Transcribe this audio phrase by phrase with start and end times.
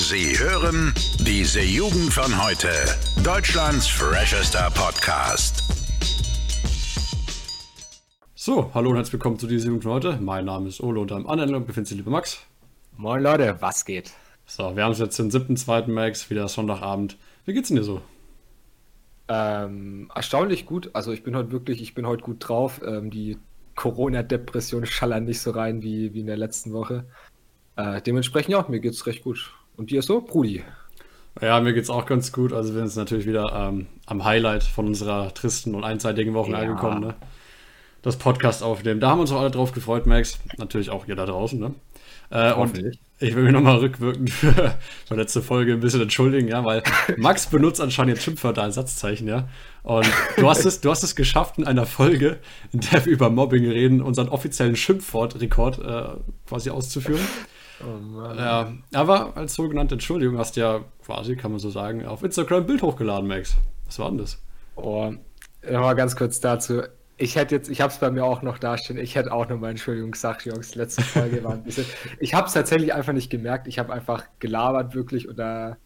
[0.00, 2.70] Sie hören diese Jugend von heute.
[3.22, 5.62] Deutschlands freshester Podcast.
[8.34, 10.18] So, hallo und herzlich willkommen zu dieser Jugend von heute.
[10.18, 12.40] Mein Name ist Ole und am anderen Ende befindet sich liebe Max.
[12.96, 14.12] Moin Leute, was geht?
[14.46, 15.90] So, wir haben es jetzt den 7.2.
[15.90, 17.18] Max, wieder Sonntagabend.
[17.44, 18.00] Wie geht's denn dir so?
[19.28, 20.90] Ähm, erstaunlich gut.
[20.94, 22.80] Also ich bin heute wirklich, ich bin heute gut drauf.
[22.82, 23.36] Ähm, die
[23.76, 27.04] Corona-Depression schallern nicht so rein wie, wie in der letzten Woche.
[27.76, 29.52] Äh, dementsprechend ja, mir geht's recht gut.
[29.80, 30.62] Und dir so, Brudi?
[31.40, 32.52] Ja, mir geht's auch ganz gut.
[32.52, 36.58] Also wir sind natürlich wieder ähm, am Highlight von unserer tristen und einseitigen Woche ja.
[36.58, 37.00] angekommen.
[37.00, 37.14] Ne?
[38.02, 39.00] Das Podcast aufnehmen.
[39.00, 40.38] Da haben wir uns auch alle drauf gefreut, Max.
[40.58, 41.58] Natürlich auch ihr da draußen.
[41.58, 41.74] Ne?
[42.28, 42.76] Äh, und
[43.20, 44.74] ich will mich nochmal rückwirkend für
[45.08, 46.82] die letzte Folge ein bisschen entschuldigen, ja, weil
[47.16, 49.48] Max benutzt anscheinend jetzt Schimpfwörter als Satzzeichen, ja.
[49.82, 52.38] Und du hast es, du hast es geschafft in einer Folge,
[52.72, 57.26] in der wir über Mobbing reden, unseren offiziellen Schimpfwortrekord äh, quasi auszuführen.
[57.82, 58.34] Oh.
[58.36, 62.60] Ja, aber als sogenannte Entschuldigung hast du ja quasi, kann man so sagen, auf Instagram
[62.60, 63.56] ein Bild hochgeladen, Max.
[63.86, 64.38] Was war denn das?
[64.76, 65.12] Oh,
[65.68, 66.82] nochmal ganz kurz dazu.
[67.16, 69.70] Ich hätte jetzt, ich habe es bei mir auch noch dastehen, ich hätte auch nochmal
[69.70, 71.84] Entschuldigung gesagt, Jungs, letzte Folge war ein bisschen.
[72.18, 73.66] Ich habe es tatsächlich einfach nicht gemerkt.
[73.66, 75.76] Ich habe einfach gelabert wirklich oder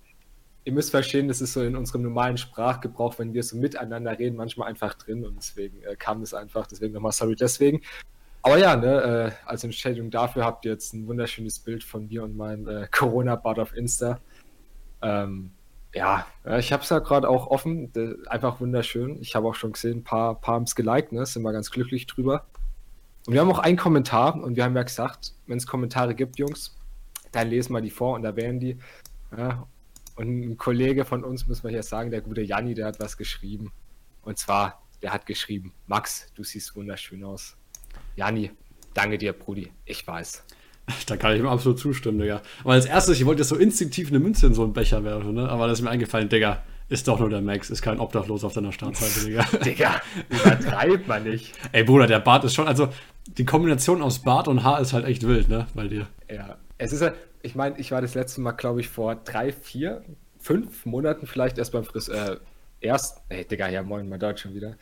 [0.65, 4.37] ihr müsst verstehen, das ist so in unserem normalen Sprachgebrauch, wenn wir so miteinander reden,
[4.37, 6.67] manchmal einfach drin und deswegen äh, kam das einfach.
[6.67, 7.83] Deswegen nochmal sorry deswegen.
[8.45, 12.23] Aber ja, ne, äh, als Entschädigung dafür habt ihr jetzt ein wunderschönes Bild von mir
[12.23, 14.21] und meinem äh, Corona-Bad auf Insta.
[15.01, 15.51] Ähm,
[15.95, 16.27] ja,
[16.59, 17.91] ich habe es ja gerade auch offen,
[18.27, 19.17] einfach wunderschön.
[19.23, 21.25] Ich habe auch schon gesehen, ein paar, paar haben es geliked, ne?
[21.25, 22.45] sind wir ganz glücklich drüber.
[23.27, 26.37] Und wir haben auch einen Kommentar und wir haben ja gesagt, wenn es Kommentare gibt,
[26.37, 26.77] Jungs,
[27.33, 28.77] dann lesen wir die vor und erwähnen die.
[29.39, 29.67] Ja,
[30.17, 33.17] und ein Kollege von uns, muss man hier sagen, der gute Janni, der hat was
[33.17, 33.73] geschrieben.
[34.23, 37.57] Und zwar, der hat geschrieben, Max, du siehst wunderschön aus.
[38.17, 38.51] Jani,
[38.95, 39.71] danke dir, Brudi.
[39.85, 40.45] Ich weiß.
[41.07, 42.43] Da kann ich ihm absolut zustimmen, Digga.
[42.63, 45.35] Aber als erstes, ich wollte jetzt so instinktiv eine Münze in so einen Becher werfen,
[45.35, 45.49] ne?
[45.49, 48.53] Aber das ist mir eingefallen, Digga, ist doch nur der Max, ist kein Obdachlos auf
[48.53, 49.45] deiner Startseite, Digga.
[49.65, 51.55] Digga, übertreibt man nicht.
[51.73, 52.89] Ey, Bruder, der Bart ist schon, also
[53.27, 55.67] die Kombination aus Bart und Haar ist halt echt wild, ne?
[55.75, 56.07] Bei dir.
[56.31, 57.13] Ja, es ist ja,
[57.43, 60.03] ich meine, ich war das letzte Mal, glaube ich, vor drei, vier,
[60.39, 62.33] fünf Monaten vielleicht erst beim Friseur.
[62.33, 62.37] Äh,
[62.81, 64.77] erst, ey, Digga, ja, moin, mein Deutsch schon wieder.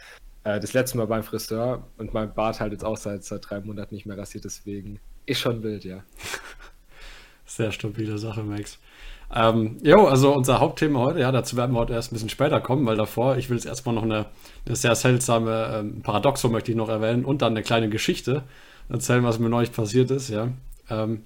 [0.44, 3.60] Äh, das letzte Mal beim Friseur und mein Bart halt jetzt auch seit, seit drei
[3.60, 6.02] Monaten nicht mehr rasiert, deswegen ist schon wild, ja.
[7.46, 8.78] Sehr stabile Sache, Max.
[9.34, 12.60] Ähm, jo, also unser Hauptthema heute, ja, dazu werden wir heute erst ein bisschen später
[12.60, 14.26] kommen, weil davor, ich will jetzt erstmal noch eine,
[14.66, 18.42] eine sehr seltsame ähm, Paradoxon möchte ich noch erwähnen und dann eine kleine Geschichte
[18.90, 20.48] erzählen, was mir neulich passiert ist, ja.
[20.90, 21.24] Ähm,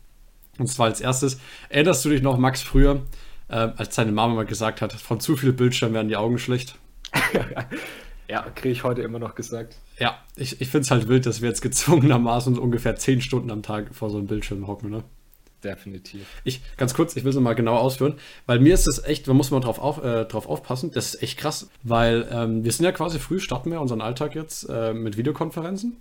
[0.59, 3.03] und zwar als erstes, erinnerst du dich noch, Max, früher,
[3.49, 6.77] äh, als deine Mama mal gesagt hat, von zu viel Bildschirm werden die Augen schlecht?
[8.29, 9.77] Ja, kriege ich heute immer noch gesagt.
[9.99, 13.63] Ja, ich, ich finde es halt wild, dass wir jetzt gezwungenermaßen ungefähr 10 Stunden am
[13.63, 15.05] Tag vor so einem Bildschirm hocken, ne?
[15.65, 16.27] Definitiv.
[16.45, 18.15] Ich, ganz kurz, ich will es nochmal genau ausführen,
[18.45, 21.23] weil mir ist es echt, da muss man drauf, auf, äh, drauf aufpassen, das ist
[21.23, 24.93] echt krass, weil ähm, wir sind ja quasi früh, starten wir unseren Alltag jetzt äh,
[24.93, 25.97] mit Videokonferenzen.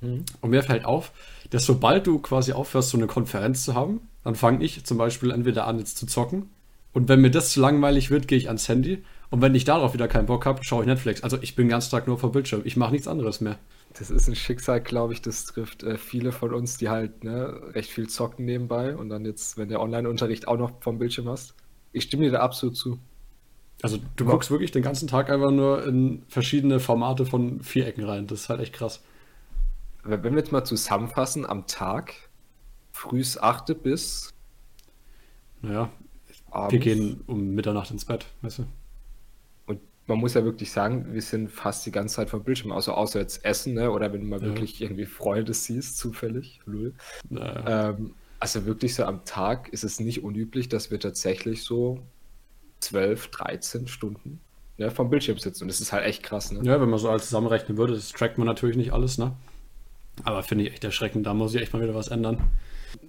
[0.00, 0.24] Mhm.
[0.40, 1.12] Und mir fällt auf,
[1.50, 5.30] dass sobald du quasi aufhörst, so eine Konferenz zu haben, dann fange ich zum Beispiel
[5.30, 6.50] entweder an, jetzt zu zocken.
[6.92, 9.92] Und wenn mir das zu langweilig wird, gehe ich ans Handy und wenn ich darauf
[9.94, 11.22] wieder keinen Bock habe, schaue ich Netflix.
[11.22, 12.62] Also ich bin den ganzen Tag nur vor Bildschirm.
[12.64, 13.58] Ich mache nichts anderes mehr.
[13.98, 17.60] Das ist ein Schicksal, glaube ich, das trifft äh, viele von uns, die halt ne,
[17.72, 21.54] recht viel zocken nebenbei und dann jetzt, wenn der Online-Unterricht auch noch vom Bildschirm hast.
[21.92, 22.98] Ich stimme dir da absolut zu.
[23.82, 24.30] Also du ja.
[24.30, 28.26] guckst wirklich den ganzen Tag einfach nur in verschiedene Formate von Vierecken rein.
[28.26, 29.02] Das ist halt echt krass.
[30.02, 32.14] Wenn wir jetzt mal zusammenfassen, am Tag,
[32.92, 34.32] frühs 8 bis.
[35.62, 35.90] Naja,
[36.50, 36.72] abends.
[36.72, 38.66] wir gehen um Mitternacht ins Bett, weißt du?
[40.06, 43.20] Man muss ja wirklich sagen, wir sind fast die ganze Zeit vom Bildschirm, also außer
[43.20, 43.90] jetzt Essen, ne?
[43.90, 44.46] oder wenn du mal ja.
[44.46, 46.60] wirklich irgendwie Freunde siehst, zufällig.
[47.28, 47.90] Naja.
[47.90, 52.00] Ähm, also wirklich so am Tag ist es nicht unüblich, dass wir tatsächlich so
[52.80, 54.40] 12, 13 Stunden
[54.78, 55.64] ne, vom Bildschirm sitzen.
[55.64, 56.52] Und das ist halt echt krass.
[56.52, 56.60] Ne?
[56.62, 59.32] Ja, wenn man so alles zusammenrechnen würde, das trackt man natürlich nicht alles, ne?
[60.24, 62.38] Aber finde ich echt erschreckend, da muss ich echt mal wieder was ändern.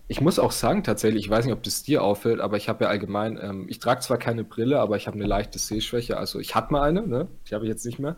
[0.07, 2.85] Ich muss auch sagen, tatsächlich, ich weiß nicht, ob das dir auffällt, aber ich habe
[2.85, 6.17] ja allgemein, ähm, ich trage zwar keine Brille, aber ich habe eine leichte Sehschwäche.
[6.17, 7.27] Also ich hatte mal eine, ne?
[7.49, 8.15] Die habe ich jetzt nicht mehr.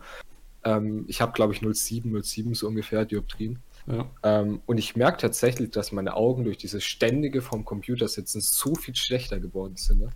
[0.64, 3.58] Ähm, ich habe, glaube ich, 0,7, 0,7 so ungefähr Dioptrien.
[3.86, 4.06] Ja.
[4.22, 8.74] Ähm, und ich merke tatsächlich, dass meine Augen durch dieses ständige vom Computer sitzen so
[8.74, 10.00] viel schlechter geworden sind.
[10.00, 10.10] Ne?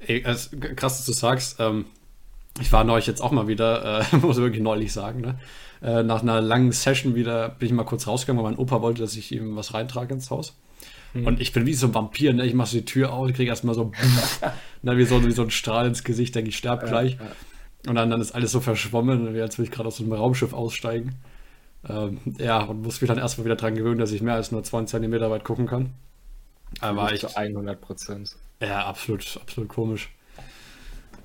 [0.00, 0.50] Ey, krass,
[0.98, 1.56] dass du sagst.
[1.60, 1.86] Ähm,
[2.60, 5.38] ich war neulich jetzt auch mal wieder, äh, muss ich wirklich neulich sagen, ne?
[5.82, 9.02] Äh, nach einer langen Session wieder bin ich mal kurz rausgegangen, weil mein Opa wollte,
[9.02, 10.56] dass ich ihm was reintrage ins Haus.
[11.14, 11.26] Mhm.
[11.26, 12.46] Und ich bin wie so ein Vampir, ne?
[12.46, 13.92] Ich mache so die Tür auf, kriege erstmal so,
[14.82, 17.12] ne, wie, so wie so ein Strahl ins Gesicht, denke ich, sterbe gleich.
[17.14, 17.90] Ja, ja.
[17.90, 21.16] Und dann, dann ist alles so verschwommen, als würde ich gerade aus einem Raumschiff aussteigen.
[21.88, 24.62] Ähm, ja, und muss mich dann erstmal wieder dran gewöhnen, dass ich mehr als nur
[24.62, 25.92] 20 cm weit gucken kann.
[26.80, 27.20] Aber ich.
[27.20, 28.36] Zu 100 Prozent.
[28.60, 30.10] Ja, absolut, absolut komisch.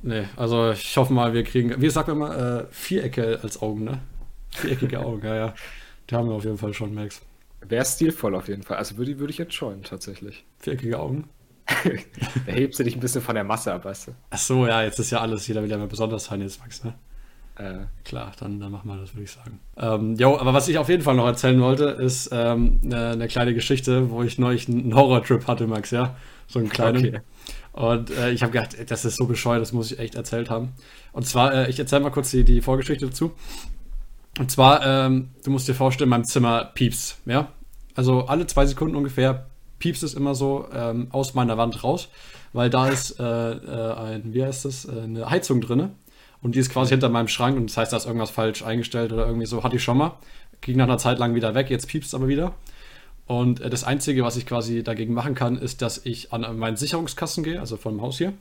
[0.01, 3.83] Nee, also ich hoffe mal, wir kriegen, wie sagt man mal, äh, Vierecke als Augen,
[3.83, 3.99] ne?
[4.51, 5.55] Viereckige Augen, ja, ja.
[6.09, 7.21] Die haben wir auf jeden Fall schon, Max.
[7.61, 8.77] Wäre stilvoll auf jeden Fall.
[8.77, 10.45] Also würde, würde ich jetzt scheuen, tatsächlich.
[10.59, 11.29] Viereckige Augen?
[12.45, 14.11] da hebst du dich ein bisschen von der Masse ab, weißt du?
[14.29, 16.83] Ach so, ja, jetzt ist ja alles, jeder will ja mal besonders sein jetzt, Max,
[16.83, 16.93] ne?
[17.57, 19.59] Äh, Klar, dann, dann machen wir das, würde ich sagen.
[19.75, 23.27] Ähm, jo, aber was ich auf jeden Fall noch erzählen wollte, ist ähm, eine, eine
[23.27, 26.15] kleine Geschichte, wo ich neulich einen Horrortrip hatte, Max, ja?
[26.47, 27.05] So einen kleinen.
[27.05, 27.21] Okay.
[27.73, 30.49] Und äh, ich habe gedacht, ey, das ist so bescheuert, das muss ich echt erzählt
[30.49, 30.73] haben.
[31.11, 33.33] Und zwar, äh, ich erzähle mal kurz die, die Vorgeschichte dazu.
[34.39, 37.49] Und zwar, ähm, du musst dir vorstellen, mein Zimmer piepst, ja?
[37.95, 39.47] Also alle zwei Sekunden ungefähr
[39.79, 42.09] piepst es immer so ähm, aus meiner Wand raus,
[42.53, 45.91] weil da ist äh, äh, ein, wie heißt das, äh, eine Heizung drinne
[46.41, 49.11] und die ist quasi hinter meinem Schrank und das heißt, da ist irgendwas falsch eingestellt
[49.11, 50.17] oder irgendwie so, hatte ich schon mal.
[50.61, 52.53] Ging nach einer Zeit lang wieder weg, jetzt piepst es aber wieder.
[53.25, 56.77] Und äh, das Einzige, was ich quasi dagegen machen kann, ist, dass ich an meinen
[56.77, 58.33] Sicherungskasten gehe, also vom Haus hier,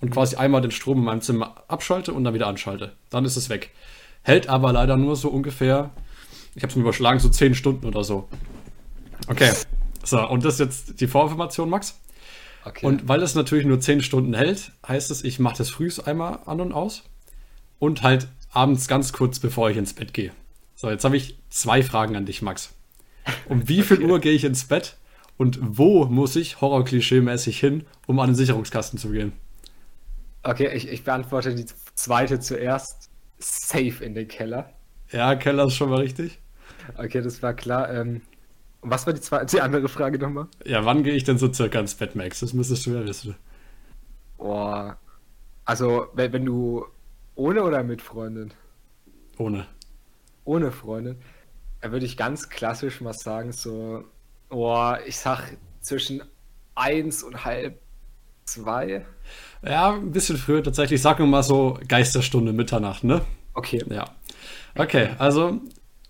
[0.00, 2.92] und quasi einmal den Strom in meinem Zimmer abschalte und dann wieder anschalte.
[3.10, 3.70] Dann ist es weg.
[4.24, 5.90] Hält aber leider nur so ungefähr,
[6.56, 8.28] ich habe es mir überschlagen, so 10 Stunden oder so.
[9.28, 9.52] Okay.
[10.02, 11.98] So, und das ist jetzt die Vorinformation, Max.
[12.64, 12.84] okay.
[12.84, 16.40] Und weil es natürlich nur 10 Stunden hält, heißt es, ich mache das frühs einmal
[16.46, 17.04] an und aus
[17.78, 20.32] und halt abends ganz kurz, bevor ich ins Bett gehe.
[20.74, 22.70] So, jetzt habe ich zwei Fragen an dich, Max.
[23.48, 24.10] Um wie viel Okay.
[24.10, 24.96] Uhr gehe ich ins Bett
[25.36, 29.32] und wo muss ich horrorklischee-mäßig hin, um an den Sicherungskasten zu gehen?
[30.46, 33.08] okay, ich, ich beantworte die zweite zuerst.
[33.38, 34.72] Safe in den Keller.
[35.10, 36.40] Ja, Keller ist schon mal richtig.
[36.96, 37.92] Okay, das war klar.
[37.92, 38.22] Ähm,
[38.80, 40.48] und was war die, zweite, die andere Frage nochmal?
[40.64, 42.40] Ja, wann gehe ich denn so circa ins Bett, Max?
[42.40, 43.34] Das müsstest du ja wissen.
[44.36, 44.98] Boah.
[45.64, 46.84] Also, wenn, wenn du
[47.34, 48.52] ohne oder mit Freundin?
[49.38, 49.66] Ohne.
[50.44, 51.16] Ohne Freundin,
[51.80, 54.04] dann würde ich ganz klassisch mal sagen, so,
[54.50, 56.22] boah, ich sag zwischen
[56.74, 57.80] eins und halb
[58.44, 59.04] zwei.
[59.62, 61.00] Ja, ein bisschen früher tatsächlich.
[61.00, 63.22] Sag nur mal so Geisterstunde Mitternacht, ne?
[63.54, 63.82] Okay.
[63.88, 64.04] Ja.
[64.76, 65.60] Okay, also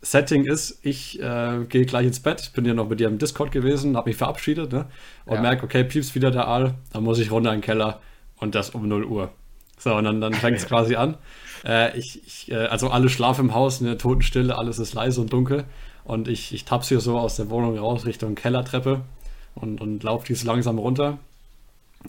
[0.02, 2.40] Setting ist, ich äh, gehe gleich ins Bett.
[2.42, 4.86] Ich bin ja noch mit dir im Discord gewesen, habe mich verabschiedet, ne?
[5.24, 5.40] Und Ja.
[5.42, 6.74] merke, okay, pieps wieder der Aal.
[6.92, 8.00] Dann muss ich runter in den Keller
[8.38, 9.30] und das um 0 Uhr.
[9.78, 11.16] So, und dann, dann fängt es quasi an.
[11.64, 15.32] Äh, ich, ich, äh, also alle schlafen im Haus, eine Totenstille, alles ist leise und
[15.32, 15.64] dunkel.
[16.04, 19.02] Und ich, ich taps hier so aus der Wohnung raus Richtung Kellertreppe
[19.54, 21.18] und, und laufe die so langsam runter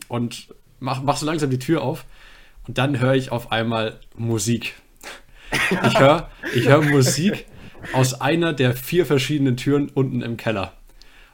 [0.08, 0.48] und
[0.80, 2.06] mach, mach so langsam die Tür auf.
[2.68, 4.76] Und dann höre ich auf einmal Musik.
[5.86, 7.46] Ich höre ich hör Musik
[7.94, 10.74] aus einer der vier verschiedenen Türen unten im Keller.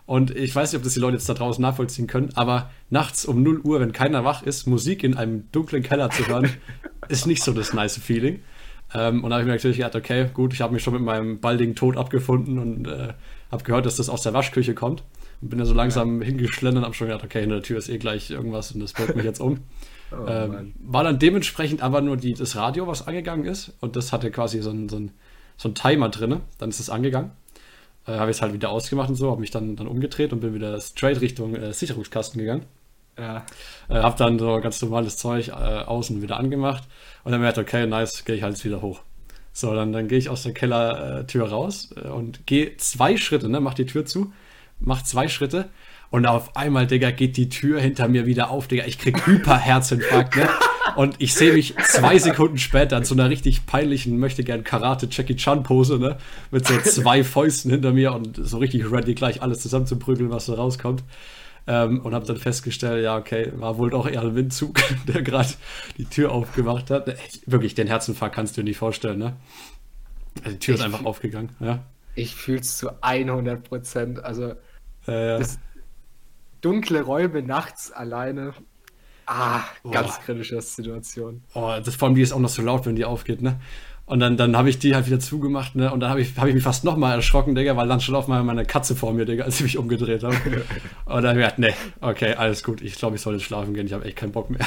[0.06, 3.26] Und ich weiß nicht, ob das die Leute jetzt da draußen nachvollziehen können, aber nachts
[3.26, 6.50] um 0 Uhr, wenn keiner wach ist, Musik in einem dunklen Keller zu hören,
[7.08, 8.42] ist nicht so das nice Feeling.
[8.94, 11.04] Ähm, und da habe ich mir natürlich gedacht, okay, gut, ich habe mich schon mit
[11.04, 13.14] meinem baldigen Tod abgefunden und äh,
[13.52, 15.04] habe gehört, dass das aus der Waschküche kommt.
[15.42, 17.90] Und bin da so langsam hingeschlendert und habe schon gedacht, okay, hinter der Tür ist
[17.90, 19.60] eh gleich irgendwas und das bringt mich jetzt um.
[20.14, 23.72] Oh, Ähm, war dann dementsprechend aber nur die, das Radio, was angegangen ist.
[23.80, 25.12] Und das hatte quasi so einen so ein,
[25.56, 26.42] so ein Timer drin.
[26.58, 27.32] Dann ist es angegangen.
[28.06, 30.42] Äh, habe ich es halt wieder ausgemacht und so, habe mich dann, dann umgedreht und
[30.42, 32.66] bin wieder straight Richtung äh, Sicherungskasten gegangen.
[33.18, 33.46] Ja.
[33.90, 36.84] Äh, habe dann so ganz normales Zeug äh, außen wieder angemacht.
[37.24, 39.02] Und dann merkte okay, nice, gehe ich halt jetzt wieder hoch.
[39.54, 43.60] So, dann, dann gehe ich aus der Kellertür raus äh, und gehe zwei Schritte, ne,
[43.60, 44.32] mach die Tür zu,
[44.82, 45.70] mach zwei Schritte
[46.10, 48.86] und auf einmal, Digga, geht die Tür hinter mir wieder auf, Digga.
[48.86, 50.50] Ich krieg Hyperherzinfarkt, ne?
[50.98, 55.08] Und ich sehe mich zwei Sekunden später in so einer richtig peinlichen, möchte gern Karate
[55.10, 56.18] Jackie Chan Pose, ne?
[56.52, 60.56] Mit so zwei Fäusten hinter mir und so richtig ready, gleich alles zusammenzuprügeln, was da
[60.56, 61.04] rauskommt.
[61.68, 65.50] Ähm, und habe dann festgestellt, ja, okay, war wohl doch eher ein Windzug, der gerade
[65.98, 67.08] die Tür aufgemacht hat.
[67.08, 69.38] Echt, Wirklich, den Herzinfarkt kannst du dir nicht vorstellen, ne?
[70.44, 71.84] Also die Tür ist Ich- einfach aufgegangen, ja.
[72.16, 74.22] Ich fühl's zu 100 Prozent.
[74.24, 74.56] Also,
[75.08, 75.44] Äh,
[76.62, 78.54] dunkle Räume nachts alleine.
[79.26, 80.24] Ah, ganz Boah.
[80.26, 81.44] kritische Situation.
[81.54, 83.60] Oh, das vor allem die ist auch noch so laut, wenn die aufgeht, ne?
[84.06, 85.94] Und dann, dann habe ich die halt wieder zugemacht, ne?
[85.94, 88.26] Und dann habe ich, hab ich mich fast nochmal erschrocken, Digga, weil dann schon auf
[88.26, 90.36] einmal meine Katze vor mir, Digga, als ich mich umgedreht habe.
[91.06, 93.74] Und dann habe ich gedacht, nee, okay, alles gut, ich glaube, ich soll jetzt schlafen
[93.74, 94.66] gehen, ich habe echt keinen Bock mehr.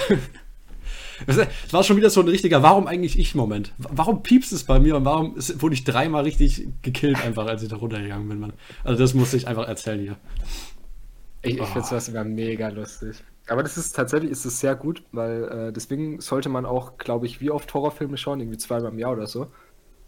[1.26, 3.73] Es war schon wieder so ein richtiger, warum eigentlich ich Moment?
[3.78, 7.62] Warum piepst es bei mir und warum ist, wurde ich dreimal richtig gekillt, einfach als
[7.62, 8.52] ich da runtergegangen bin, Mann?
[8.83, 10.16] Also das musste ich einfach erzählen hier.
[11.42, 11.73] Ich, ich Oh.
[11.73, 13.25] finde sowas immer mega lustig.
[13.47, 17.26] Aber das ist tatsächlich ist es sehr gut, weil äh, deswegen sollte man auch, glaube
[17.26, 19.52] ich, wie oft Horrorfilme schauen, irgendwie zweimal im Jahr oder so.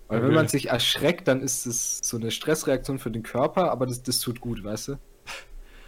[0.09, 0.35] Weil wenn Okay.
[0.35, 4.21] man sich erschreckt, dann ist es so eine Stressreaktion für den Körper, aber das, das
[4.21, 4.97] tut gut, weißt du?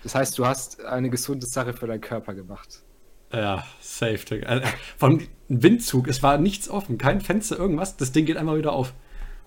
[0.03, 2.85] Das heißt, du hast eine gesunde Sache für deinen Körper gemacht.
[3.32, 4.37] Ja, safe.
[4.37, 4.62] Äh,
[4.97, 7.97] Vom Windzug, es war nichts offen, kein Fenster, irgendwas.
[7.97, 8.94] Das Ding geht einfach wieder auf.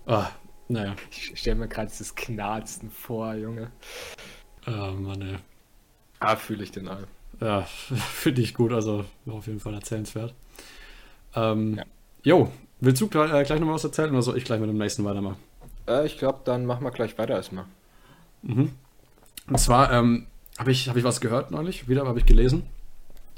[0.05, 0.27] Ah,
[0.67, 0.95] naja.
[1.09, 3.71] Ich stelle mir gerade dieses Knarzen vor, Junge.
[4.67, 5.35] Oh, Mann, ey.
[6.19, 7.07] Ah, fühle ich den all.
[7.39, 7.61] Ja,
[8.13, 10.33] finde ich gut, also auf jeden Fall erzählenswert.
[11.35, 11.83] Ähm, ja.
[12.23, 14.77] Jo, willst du gleich, äh, gleich nochmal was erzählen oder soll ich gleich mit dem
[14.77, 15.37] nächsten weitermachen?
[15.87, 17.65] Äh, ich glaube, dann machen wir gleich weiter erstmal.
[18.43, 18.71] Mhm.
[19.47, 20.27] Und zwar ähm,
[20.59, 22.63] habe ich, hab ich was gehört neulich, wieder habe ich gelesen.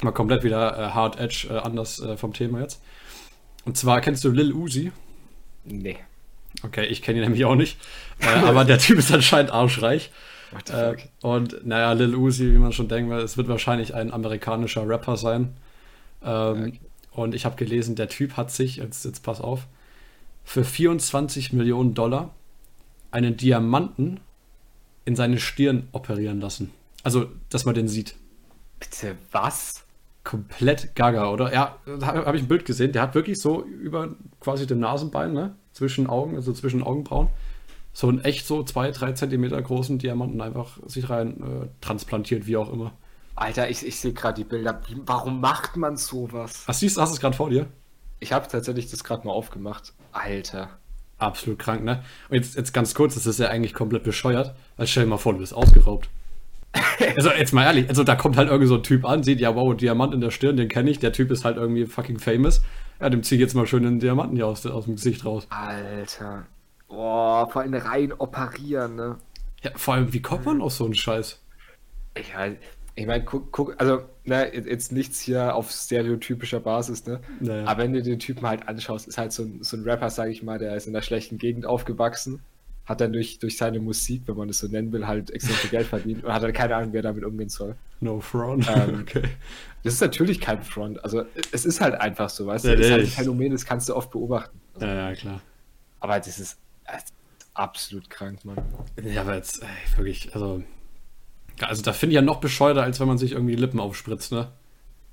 [0.04, 2.82] Mal komplett wieder äh, Hard Edge, äh, anders äh, vom Thema jetzt.
[3.66, 4.92] Und zwar kennst du Lil Uzi?
[5.66, 5.98] Nee.
[6.64, 7.78] Okay, ich kenne ihn nämlich auch nicht.
[8.20, 10.12] Äh, aber der Typ ist anscheinend arschreich.
[10.72, 15.18] Äh, und naja, Lil Uzi, wie man schon denkt, es wird wahrscheinlich ein amerikanischer Rapper
[15.18, 15.56] sein.
[16.24, 16.80] Ähm, okay.
[17.12, 19.68] Und ich habe gelesen, der Typ hat sich, jetzt, jetzt pass auf,
[20.44, 22.32] für 24 Millionen Dollar
[23.12, 24.20] einen Diamanten
[25.06, 26.72] in seine Stirn operieren lassen.
[27.04, 28.16] Also, dass man den sieht.
[28.80, 29.84] Bitte was?
[30.24, 31.54] Komplett gaga, oder?
[31.54, 32.94] Ja, da habe ich ein Bild gesehen.
[32.94, 35.56] Der hat wirklich so über quasi dem Nasenbein, ne?
[35.74, 37.28] Zwischen Augen, also zwischen Augenbrauen,
[37.94, 42.58] so einen echt so zwei, drei Zentimeter großen Diamanten einfach sich rein äh, transplantiert, wie
[42.58, 42.94] auch immer.
[43.36, 44.82] Alter, ich, ich sehe gerade die Bilder.
[45.06, 46.64] Warum macht man sowas?
[46.68, 47.68] Ach, siehst, hast du es gerade vor dir?
[48.20, 49.94] Ich habe tatsächlich das gerade mal aufgemacht.
[50.12, 50.70] Alter.
[51.18, 52.04] Absolut krank, ne?
[52.30, 54.56] Und jetzt, jetzt ganz kurz, das ist ja eigentlich komplett bescheuert.
[54.78, 56.10] Also stell dir mal vor, du bist ausgeraubt.
[57.16, 59.56] Also jetzt mal ehrlich, also da kommt halt irgendwie so ein Typ an, sieht, ja
[59.56, 62.62] wow, Diamant in der Stirn, den kenne ich, der Typ ist halt irgendwie fucking famous.
[63.00, 65.48] Ja, dem zieh ich jetzt mal schön den Diamanten hier aus, aus dem Gesicht raus.
[65.50, 66.46] Alter.
[66.88, 69.18] Boah, vor allem rein operieren, ne?
[69.62, 71.42] Ja, vor allem, wie kommt man auf so einen Scheiß?
[72.16, 72.34] Ich
[72.96, 77.22] ich meine, guck, guck, also, ne, jetzt nichts hier auf stereotypischer Basis, ne?
[77.40, 77.66] Naja.
[77.66, 80.30] Aber wenn du den Typen halt anschaust, ist halt so ein, so ein Rapper, sag
[80.30, 82.44] ich mal, der ist in einer schlechten Gegend aufgewachsen,
[82.86, 85.70] hat dann durch, durch seine Musik, wenn man das so nennen will, halt extrem viel
[85.70, 87.76] Geld verdient und hat dann keine Ahnung, wer damit umgehen soll.
[88.02, 88.68] No front.
[88.70, 89.24] Ähm, okay.
[89.84, 91.04] Das ist natürlich kein Front.
[91.04, 92.70] Also, es ist halt einfach so, weißt du?
[92.70, 94.60] Ja, das ist halt ein Phänomen, das kannst du oft beobachten.
[94.74, 95.42] Also, ja, ja, klar.
[96.00, 96.58] Aber das ist,
[97.54, 98.58] absolut krank, Mann.
[99.02, 100.64] Ja, aber jetzt, ey, wirklich, also
[101.62, 104.32] also da finde ich ja noch bescheuerter, als wenn man sich irgendwie die Lippen aufspritzt,
[104.32, 104.52] ne?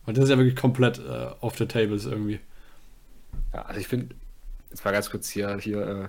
[0.05, 2.41] Weil das ist ja wirklich komplett äh, off the tables irgendwie.
[3.53, 4.15] Ja, also ich finde,
[4.71, 6.09] jetzt mal ganz kurz hier, hier äh,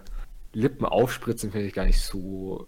[0.54, 2.68] Lippen aufspritzen finde ich gar nicht so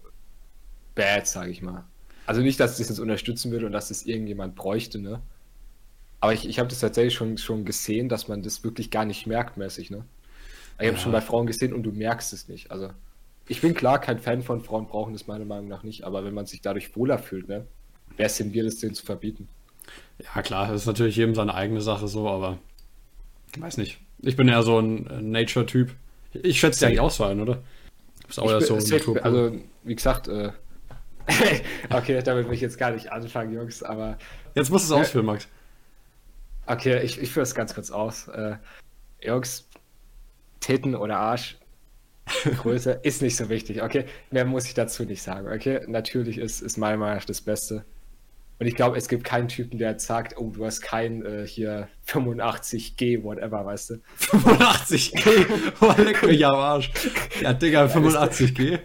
[0.94, 1.84] bad, sage ich mal.
[2.26, 5.20] Also nicht, dass ich das jetzt unterstützen würde und dass das irgendjemand bräuchte, ne?
[6.20, 9.26] Aber ich, ich habe das tatsächlich schon, schon gesehen, dass man das wirklich gar nicht
[9.26, 10.04] merkt, mäßig, ne?
[10.78, 11.02] Ich habe ja.
[11.02, 12.70] schon bei Frauen gesehen und du merkst es nicht.
[12.70, 12.90] Also
[13.46, 16.34] ich bin klar kein Fan von Frauen brauchen das meiner Meinung nach nicht, aber wenn
[16.34, 17.66] man sich dadurch wohler fühlt, ne,
[18.16, 19.48] wer sind wir, das denen zu verbieten?
[20.18, 22.58] Ja, klar, das ist natürlich jedem seine eigene Sache so, aber
[23.54, 23.98] ich weiß nicht.
[24.20, 25.94] Ich bin eher so ein Nature-Typ.
[26.32, 27.62] Ich schätze dich eigentlich auch so ein, oder?
[28.28, 29.52] Ist auch ja so ein Also,
[29.82, 30.50] wie gesagt, äh,
[31.90, 34.18] okay, damit will ich jetzt gar nicht anfangen, Jungs, aber.
[34.54, 35.48] Jetzt musst du es äh, ausführen, Max.
[36.66, 38.28] Okay, ich, ich führe es ganz kurz aus.
[38.28, 38.56] Äh,
[39.22, 39.68] Jungs,
[40.60, 41.58] Titten oder Arsch,
[42.44, 44.06] Größe ist nicht so wichtig, okay?
[44.30, 45.82] Mehr muss ich dazu nicht sagen, okay?
[45.86, 47.84] Natürlich ist, ist meiner Meinung nach das Beste.
[48.60, 51.46] Und ich glaube, es gibt keinen Typen, der jetzt sagt, oh, du hast kein äh,
[51.46, 53.94] hier 85G, whatever, weißt du?
[54.20, 55.46] 85G?
[55.80, 56.90] Oh, leck mich am Arsch.
[57.42, 58.78] Ja, Digga, 85G.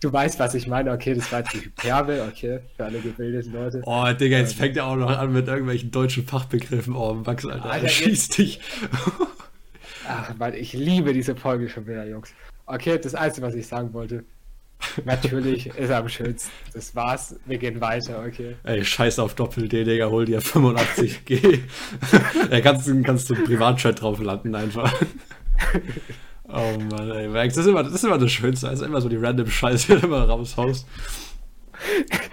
[0.00, 0.90] Du weißt, was ich meine.
[0.92, 3.82] Okay, das war jetzt die Hyperbel, okay, für alle gebildeten Leute.
[3.86, 6.96] Oh, Digga, jetzt ähm, fängt er auch noch an mit irgendwelchen deutschen Fachbegriffen.
[6.96, 8.60] Oh, Max, Alter, Alter schieß dich.
[10.08, 12.34] Ach, weil ich liebe diese Folge schon wieder, Jungs.
[12.66, 14.24] Okay, das Einzige, was ich sagen wollte.
[15.04, 16.50] Natürlich ist er am schönsten.
[16.72, 17.36] Das war's.
[17.46, 18.56] Wir gehen weiter, okay.
[18.64, 21.60] Ey, scheiß auf Doppel-D, Digga, hol dir 85G.
[22.50, 24.92] da kannst du, kannst du Privatchat drauf landen einfach.
[26.48, 28.66] oh Mann, ey, Max, das ist immer das, ist immer das Schönste.
[28.66, 30.86] Das ist immer so die random Scheiße, die du immer raushaust.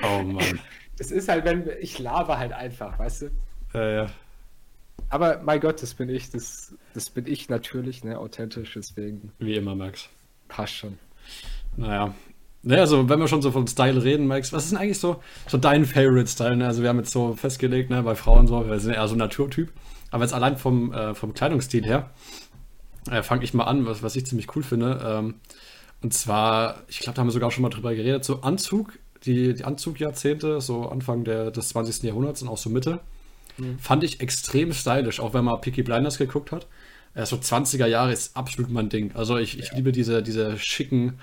[0.03, 0.59] Oh Mann.
[0.99, 3.29] Es ist halt, wenn ich laber halt einfach, weißt du?
[3.73, 4.07] Ja, ja.
[5.09, 9.33] Aber mein Gott, das bin ich, das, das bin ich natürlich, ne, authentisch, deswegen.
[9.39, 10.07] Wie immer, Max.
[10.47, 10.97] Passt schon.
[11.75, 12.13] Naja.
[12.63, 15.21] Naja, also wenn wir schon so von Style reden, Max, was ist denn eigentlich so,
[15.47, 16.57] so dein Favorite-Style?
[16.57, 16.67] Ne?
[16.67, 19.19] Also wir haben jetzt so festgelegt, ne, bei Frauen so, wir sind eher so ein
[19.19, 19.71] Naturtyp.
[20.11, 22.11] Aber jetzt allein vom, äh, vom Kleidungsstil her,
[23.09, 25.01] äh, fange ich mal an, was, was ich ziemlich cool finde.
[25.03, 25.35] Ähm,
[26.03, 29.53] und zwar, ich glaube, da haben wir sogar schon mal drüber geredet, so Anzug, die,
[29.53, 32.03] die Anzugjahrzehnte, so Anfang der, des 20.
[32.03, 32.99] Jahrhunderts und auch so Mitte,
[33.57, 33.79] mhm.
[33.79, 36.67] fand ich extrem stylisch, auch wenn man Picky Blinders geguckt hat
[37.15, 39.11] ja, so 20er Jahre ist absolut mein Ding.
[39.15, 41.19] Also ich, ich liebe diese, diese schicken,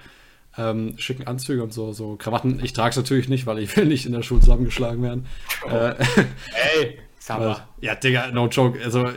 [0.58, 2.60] ähm, schicken Anzüge und so, so Krawatten.
[2.62, 5.26] Ich trage es natürlich nicht, weil ich will nicht in der Schule zusammengeschlagen werden.
[5.64, 5.70] Oh.
[5.70, 5.94] Äh,
[6.76, 7.66] Ey, Summer.
[7.80, 8.78] Ja, Digga, no joke.
[8.82, 9.08] Also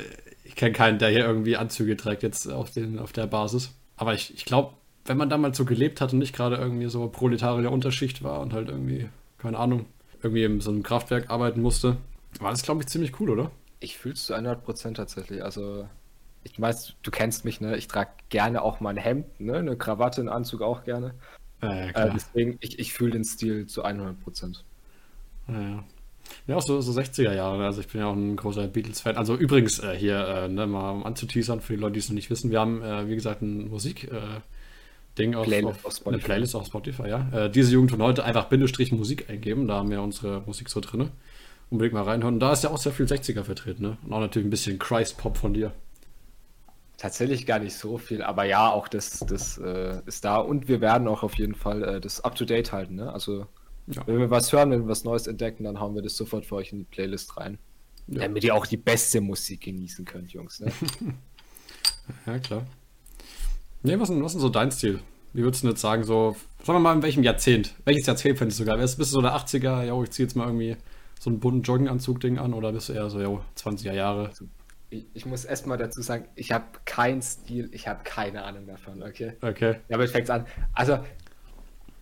[0.45, 3.73] ich kenne keinen, der hier irgendwie Anzüge trägt jetzt auf, den, auf der Basis.
[3.97, 4.73] Aber ich, ich glaube,
[5.05, 8.53] wenn man damals so gelebt hat und nicht gerade irgendwie so proletarischer Unterschicht war und
[8.53, 9.87] halt irgendwie, keine Ahnung,
[10.21, 11.97] irgendwie in so einem Kraftwerk arbeiten musste,
[12.39, 13.51] war das, glaube ich, ziemlich cool, oder?
[13.79, 15.43] Ich fühle es zu 100% tatsächlich.
[15.43, 15.87] Also
[16.43, 17.77] ich weiß, du kennst mich, ne?
[17.77, 19.57] Ich trage gerne auch mal ein Hemd, ne?
[19.57, 21.13] Eine Krawatte, einen Anzug auch gerne.
[21.61, 24.65] Ja, ja, äh, deswegen, ich, ich fühle den Stil zu 100 Prozent.
[25.47, 25.83] Ja,
[26.47, 27.65] Ja, auch so, so 60er Jahre.
[27.65, 29.17] Also ich bin ja auch ein großer Beatles-Fan.
[29.17, 32.15] Also übrigens äh, hier, äh, ne, mal um anzuteasern für die Leute, die es noch
[32.15, 34.41] nicht wissen, wir haben, äh, wie gesagt, ein Musik- äh,
[35.17, 37.29] Ding auf, Playlist auf, auf eine Playlist auf Spotify, ja.
[37.33, 40.79] Äh, diese Jugend von heute einfach Bindestrich Musik eingeben, da haben wir unsere Musik so
[40.81, 41.11] drin.
[41.69, 42.39] Unbedingt mal reinhören.
[42.39, 43.97] Da ist ja auch sehr viel 60er vertreten, ne?
[44.03, 45.73] Und auch natürlich ein bisschen Christ-Pop von dir.
[47.01, 50.81] Tatsächlich gar nicht so viel, aber ja, auch das, das äh, ist da und wir
[50.81, 52.93] werden auch auf jeden Fall äh, das up-to-date halten.
[52.93, 53.11] Ne?
[53.11, 53.47] Also,
[53.87, 54.03] Ja.
[54.05, 56.55] wenn wir was hören, wenn wir was Neues entdecken, dann hauen wir das sofort für
[56.57, 57.57] euch in die Playlist rein.
[58.05, 58.19] Ja.
[58.21, 60.59] Damit ihr auch die beste Musik genießen könnt, Jungs.
[60.59, 60.71] Ne?
[62.27, 62.65] Ja, klar.
[63.83, 64.99] Nee, was ist denn, was ist denn so dein Stil?
[65.33, 67.73] Wie würdest du denn jetzt sagen, so, sagen wir mal, in welchem Jahrzehnt?
[67.85, 68.77] Welches Jahrzehnt fändest du geil?
[68.77, 70.75] Bist du so der 80er, jo, ich zieh jetzt mal irgendwie
[71.19, 74.31] so einen bunten Jogginganzug-Ding an oder bist du eher so, jo, 20er Jahre?
[74.91, 79.01] Ich, ich muss erstmal dazu sagen, ich habe keinen Stil, ich habe keine Ahnung davon,
[79.01, 79.37] okay?
[79.41, 79.79] Okay.
[79.87, 80.45] Damit fängt an.
[80.73, 80.99] Also,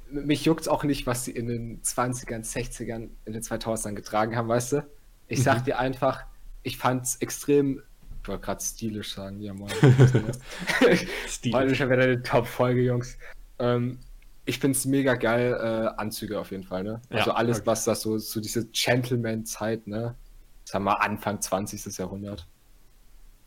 [0.10, 4.36] mich juckt es auch nicht, was sie in den 20ern, 60ern, in den 2000ern getragen
[4.36, 4.86] haben, weißt du?
[5.28, 6.26] Ich sag dir einfach,
[6.64, 7.84] ich fand es extrem,
[8.24, 9.70] ich wollte gerade stilisch sagen, ja moin.
[11.28, 11.56] Stilisch.
[11.56, 13.20] Heute schon wieder eine Top-Folge, Jungs.
[13.60, 14.00] Ähm,
[14.46, 17.02] ich finde es mega geil, äh, Anzüge auf jeden Fall, ne?
[17.12, 17.68] Ja, Also alles, okay.
[17.68, 20.16] was das so, so diese Gentleman-Zeit, ne?
[20.64, 21.96] Sagen wir Anfang 20.
[21.96, 22.48] Jahrhundert.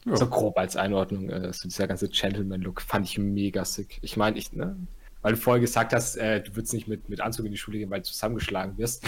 [0.05, 0.17] Ja.
[0.17, 3.99] So grob als Einordnung, äh, so dieser ganze Gentleman-Look fand ich mega sick.
[4.03, 4.77] Ich meine, ich, ne?
[5.23, 7.79] Weil du vorher gesagt hast, äh, du würdest nicht mit, mit Anzug in die Schule
[7.79, 9.05] gehen, weil du zusammengeschlagen wirst.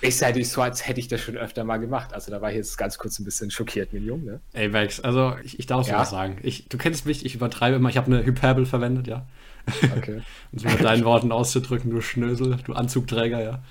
[0.00, 2.14] Ist ja nicht so, als hätte ich das schon öfter mal gemacht.
[2.14, 4.40] Also da war ich jetzt ganz kurz ein bisschen schockiert mit dem Jungen, ne?
[4.52, 5.94] Ey, Max, also ich, ich darf Ja?
[5.94, 6.38] sowas sagen.
[6.44, 9.26] Ich, du kennst mich, ich übertreibe immer, ich habe eine Hyperbel verwendet, ja.
[9.96, 10.22] Okay.
[10.52, 13.62] Um es mit deinen Worten auszudrücken, du Schnösel, du Anzugträger, ja.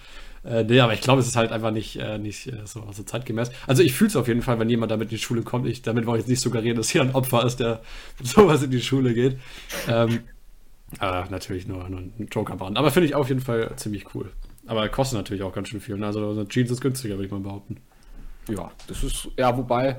[0.44, 3.04] Äh, nee, aber ich glaube, es ist halt einfach nicht, äh, nicht äh, so, so
[3.04, 3.52] zeitgemäß.
[3.66, 5.68] Also ich fühle es auf jeden Fall, wenn jemand damit in die Schule kommt.
[5.68, 7.82] Ich, damit wollte ich jetzt nicht suggerieren, dass hier ein Opfer ist, der
[8.24, 9.40] sowas in die Schule geht.
[9.88, 10.20] Ähm,
[11.00, 12.78] aber natürlich nur, nur ein Joke am Rand.
[12.78, 14.32] Aber finde ich auf jeden Fall ziemlich cool.
[14.68, 15.98] Aber kostet natürlich auch ganz schön viel.
[15.98, 16.06] ne?
[16.06, 17.78] Also Jeans ist günstiger, würde ich mal behaupten.
[18.50, 19.98] Ja, das ist, ja, wobei,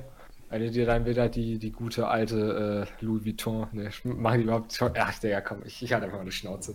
[0.49, 4.45] wenn du dir dann wieder die, die gute alte äh, Louis Vuitton, ne, machen die
[4.45, 6.75] überhaupt ach, Digga, komm, ich, ich hatte einfach mal eine Schnauze.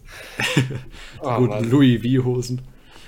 [1.22, 1.70] oh, Guten Mann.
[1.70, 2.62] Louis V-Hosen.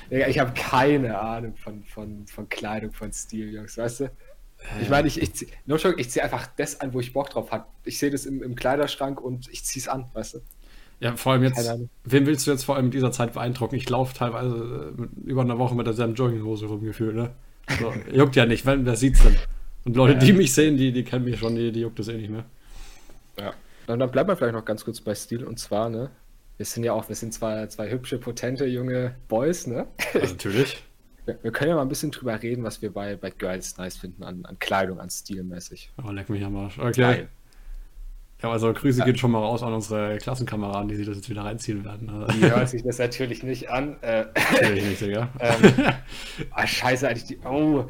[0.09, 4.11] Ich habe keine Ahnung von, von, von Kleidung, von Stil, Jungs, weißt du?
[4.81, 7.51] Ich meine, ich, ich, no joke, ich ziehe einfach das an, wo ich Bock drauf
[7.51, 7.65] habe.
[7.83, 10.39] Ich sehe das im, im Kleiderschrank und ich zieh's an, weißt du?
[10.99, 11.89] Ja, vor allem jetzt, Keine Ahnung.
[12.03, 13.75] wen willst du jetzt vor allem in dieser Zeit beeindrucken?
[13.75, 17.31] Ich laufe teilweise äh, mit, über eine Woche mit derselben Jogginghose rumgefühlt, ne?
[17.79, 19.35] So, juckt ja nicht, wenn, wer sieht's denn?
[19.83, 22.17] Und Leute, die mich sehen, die, die kennen mich schon, die, die juckt es eh
[22.17, 22.45] nicht mehr.
[23.37, 23.53] Ja.
[23.87, 26.09] Und dann bleiben wir vielleicht noch ganz kurz bei Stil und zwar, ne?
[26.57, 29.87] Wir sind ja auch, wir sind zwar zwei hübsche, potente junge Boys, ne?
[30.13, 30.83] Also natürlich.
[31.25, 33.97] Wir, wir können ja mal ein bisschen drüber reden, was wir bei, bei Girls nice
[33.97, 35.91] finden an, an Kleidung, an Stilmäßig.
[35.97, 36.77] Aber leck mich am Arsch.
[36.77, 37.01] Okay.
[37.01, 37.29] Geil.
[38.43, 41.43] Ja, also Grüße gehen schon mal raus an unsere Klassenkameraden, die sich das jetzt wieder
[41.43, 42.09] reinziehen werden.
[42.09, 43.97] Also, Die hört sich das natürlich nicht an.
[44.01, 45.29] Äh, natürlich nicht, Digga.
[45.39, 45.73] ähm,
[46.51, 47.39] ah, scheiße, eigentlich die.
[47.39, 47.87] Oh,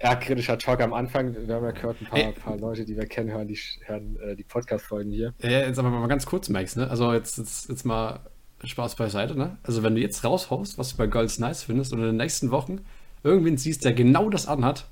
[0.00, 1.34] ja, kritischer Talk am Anfang.
[1.34, 2.32] Wir haben ja gehört, ein paar, Ey.
[2.32, 5.34] paar Leute, die wir kennen, hören die, hören, äh, die Podcast-Folgen hier.
[5.42, 6.88] Ja, jetzt aber mal ganz kurz, Max, ne?
[6.88, 8.20] Also jetzt, jetzt, jetzt mal
[8.62, 9.56] Spaß beiseite, ne?
[9.62, 12.50] Also wenn du jetzt raushaust, was du bei Girls nice findest und in den nächsten
[12.50, 12.84] Wochen
[13.22, 14.86] irgendwen siehst, der genau das anhat,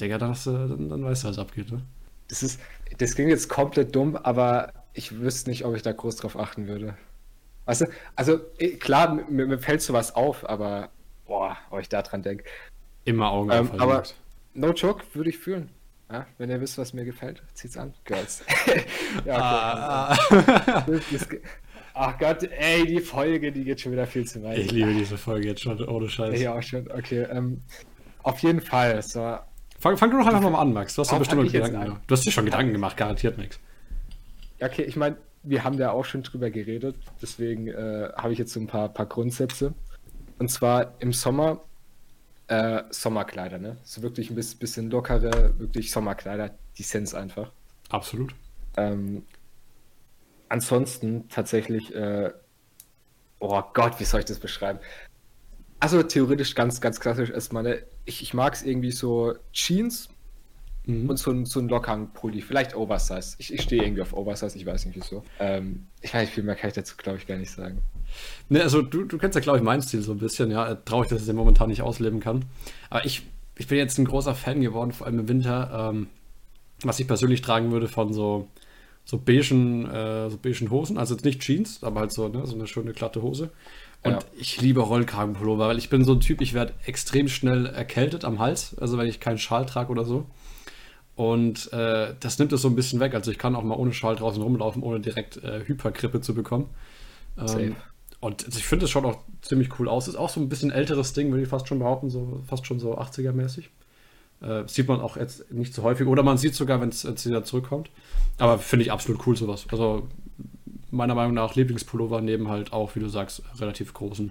[0.00, 1.82] Digga, dann, hast du, dann, dann weißt du, was abgeht, ne?
[2.28, 2.60] Das ist,
[2.98, 6.66] das klingt jetzt komplett dumm, aber ich wüsste nicht, ob ich da groß drauf achten
[6.66, 6.96] würde.
[7.64, 10.90] Weißt du, also eh, klar, mir, mir fällt sowas auf, aber
[11.26, 12.44] boah, ob ich da dran denke.
[13.08, 14.02] Immer Augen Ähm, aber
[14.54, 15.70] no joke, würde ich fühlen.
[16.10, 17.94] Ja, wenn ihr wisst, was mir gefällt, zieht's an.
[18.04, 18.42] Girls.
[19.24, 20.16] ja, okay.
[20.26, 21.40] Ah, ge-
[21.94, 24.58] Ach Gott, ey, die Folge, die geht schon wieder viel zu weit.
[24.58, 26.40] ich liebe diese Folge jetzt schon, ohne Scheiß.
[26.40, 26.90] Ja, auch schon.
[26.90, 27.62] Okay, ähm,
[28.22, 29.02] auf jeden Fall.
[29.02, 29.38] So,
[29.80, 30.94] Fang, fang du doch einfach mal an, Max.
[30.94, 31.98] Du hast ja bestimmt Gedanken.
[32.06, 33.58] Du hast dir schon Gedanken gemacht, garantiert, Max.
[34.58, 38.38] Ja, okay, ich meine, wir haben da auch schon drüber geredet, deswegen äh, habe ich
[38.38, 39.72] jetzt so ein paar, paar Grundsätze.
[40.38, 41.60] Und zwar im Sommer
[42.48, 43.76] äh, Sommerkleider, ne?
[43.84, 47.52] So wirklich ein bisschen, lockere, wirklich Sommerkleider, die sind's einfach.
[47.90, 48.34] Absolut.
[48.76, 49.24] Ähm,
[50.48, 52.32] ansonsten tatsächlich, äh,
[53.38, 54.80] oh Gott, wie soll ich das beschreiben?
[55.80, 57.84] Also theoretisch ganz, ganz klassisch erstmal, ne?
[58.04, 60.08] ich, ich mag es irgendwie so Jeans
[60.88, 61.10] Mhm.
[61.10, 63.36] und so ein, so ein lockeren Pulli, vielleicht Oversize.
[63.38, 65.22] Ich, ich stehe irgendwie auf Oversize, ich weiß nicht wieso.
[65.38, 67.82] Ähm, ich weiß nicht, viel mehr kann ich dazu, glaube ich, gar nicht sagen.
[68.48, 70.74] Ne, also du, du kennst ja, glaube ich, meinen Stil so ein bisschen, ja.
[70.76, 72.46] Traurig, dass ich den momentan nicht ausleben kann.
[72.88, 73.22] Aber ich,
[73.58, 76.06] ich bin jetzt ein großer Fan geworden, vor allem im Winter, ähm,
[76.82, 78.48] was ich persönlich tragen würde von so,
[79.04, 80.96] so beigen, äh, so beigen Hosen.
[80.96, 83.50] Also jetzt nicht Jeans, aber halt so, ne, so eine schöne glatte Hose.
[84.04, 84.18] Und Ja.
[84.38, 88.38] ich liebe Rollkragenpullover, weil ich bin so ein Typ, ich werde extrem schnell erkältet am
[88.38, 90.24] Hals, also wenn ich keinen Schal trage oder so.
[91.18, 93.12] Und äh, das nimmt es so ein bisschen weg.
[93.12, 96.68] Also ich kann auch mal ohne Schal draußen rumlaufen, ohne direkt äh, Hypergrippe zu bekommen.
[97.36, 97.74] Ähm,
[98.20, 100.06] und ich finde, es schaut auch ziemlich cool aus.
[100.06, 102.78] Ist auch so ein bisschen älteres Ding, würde ich fast schon behaupten, so fast schon
[102.78, 103.64] so 80er-mäßig.
[104.42, 106.06] Äh, sieht man auch jetzt nicht so häufig.
[106.06, 107.90] Oder man sieht sogar, wenn es wieder zurückkommt.
[108.38, 109.66] Aber finde ich absolut cool, sowas.
[109.72, 110.06] Also
[110.92, 114.30] meiner Meinung nach Lieblingspullover neben halt auch, wie du sagst, relativ großen.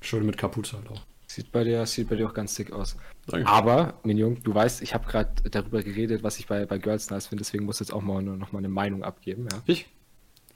[0.00, 1.02] Schön mit Kapuze halt auch.
[1.30, 2.96] Sieht bei dir, sieht bei dir auch ganz dick aus.
[3.26, 3.46] Danke.
[3.46, 7.26] Aber, Minjung, du weißt, ich habe gerade darüber geredet, was ich bei, bei Girls nice
[7.26, 9.46] finde, deswegen muss jetzt auch mal noch mal eine Meinung abgeben.
[9.52, 9.58] Ja.
[9.66, 9.86] Ich?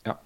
[0.07, 0.19] Ja.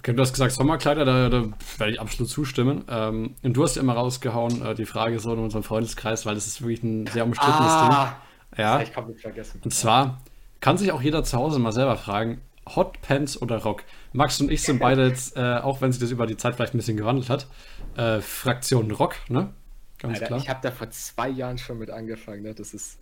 [0.00, 1.44] Okay, du hast gesagt Sommerkleider, da, da
[1.78, 2.84] werde ich absolut zustimmen.
[2.88, 6.34] Ähm, und du hast ja immer rausgehauen, äh, die Frage so in unserem Freundeskreis, weil
[6.34, 8.16] das ist wirklich ein sehr umstrittenes Ah,
[8.50, 8.64] Ding.
[8.64, 8.80] Ja.
[8.82, 9.60] ich komplett vergessen.
[9.62, 10.20] Und zwar
[10.58, 12.40] kann sich auch jeder zu Hause mal selber fragen,
[12.74, 13.84] Hot Pants oder Rock?
[14.12, 16.74] Max und ich sind beide jetzt, äh, auch wenn sich das über die Zeit vielleicht
[16.74, 17.46] ein bisschen gewandelt hat,
[17.96, 19.50] äh, Fraktion Rock, ne?
[20.02, 20.38] Ganz Alter, klar.
[20.40, 22.42] ich habe da vor zwei Jahren schon mit angefangen.
[22.42, 22.54] Ne?
[22.54, 22.98] Das ist,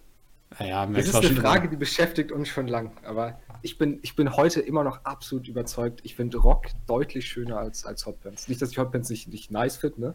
[0.59, 2.93] ja, das ist eine Frage, die beschäftigt uns schon lang.
[3.05, 6.01] Aber ich bin, ich bin heute immer noch absolut überzeugt.
[6.05, 8.49] Ich finde Rock deutlich schöner als, als Hotpants.
[8.49, 10.15] Nicht, dass ich Hotpants nicht, nicht nice finde, ne?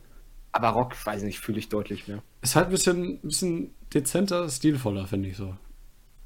[0.51, 2.21] aber Rock, weiß nicht, fühle ich deutlich mehr.
[2.41, 5.55] Ist halt ein bisschen, ein bisschen dezenter, stilvoller, finde ich so.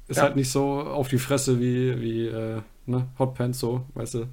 [0.08, 0.24] Ist Ja.
[0.24, 4.26] halt nicht so auf die Fresse wie, wie äh, ne, Hot Pants so, weißt du.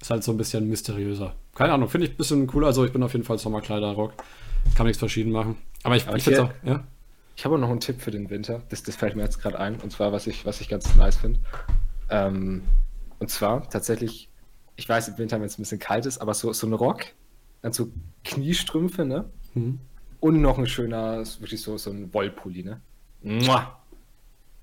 [0.00, 1.34] Ist halt so ein bisschen mysteriöser.
[1.54, 2.68] Keine Ahnung, finde ich ein bisschen cooler.
[2.68, 3.92] Also ich bin auf jeden Fall Sommerkleider
[4.76, 5.56] Kann nichts verschieden machen.
[5.82, 6.84] Aber ich, Aber ich hier- auch, ja.
[7.36, 8.62] Ich habe auch noch einen Tipp für den Winter.
[8.68, 9.76] Das, das fällt mir jetzt gerade ein.
[9.80, 11.40] Und zwar, was ich, was ich ganz nice finde.
[12.10, 12.62] Ähm,
[13.18, 14.28] und zwar tatsächlich,
[14.76, 17.04] ich weiß im Winter, wenn es ein bisschen kalt ist, aber so, so ein Rock,
[17.62, 17.88] dann so
[18.24, 19.30] Kniestrümpfe, ne?
[19.54, 19.78] Mhm.
[20.20, 22.80] Und noch ein schöner, wirklich so, so ein Wollpulli, ne?
[23.22, 23.80] Mua.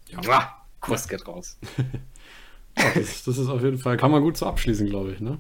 [0.10, 0.22] Ja.
[0.24, 0.54] Mua.
[0.80, 1.58] Kuss geht raus.
[2.76, 2.94] Das,
[3.26, 5.40] das ist auf jeden Fall, kann man gut so abschließen, glaube ich, ne?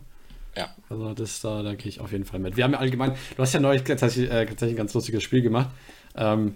[0.57, 0.69] Ja.
[0.89, 2.57] Also das da, da gehe ich auf jeden Fall mit.
[2.57, 5.41] Wir haben ja allgemein, du hast ja neulich tatsächlich, äh, tatsächlich ein ganz lustiges Spiel
[5.41, 5.69] gemacht.
[6.15, 6.55] Ähm,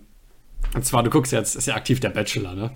[0.74, 2.72] und zwar, du guckst jetzt, ist ja aktiv der Bachelor, ne?